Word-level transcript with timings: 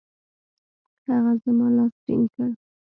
هغه 1.07 1.31
زما 1.43 1.67
لاس 1.75 1.93
ټینګ 2.05 2.25
کړ. 2.33 2.49